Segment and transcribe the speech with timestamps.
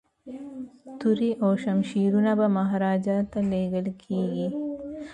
[0.99, 4.47] توري او شمشیرونه به مهاراجا ته لیږل کیږي.